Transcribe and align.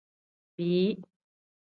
Bii. 0.57 0.95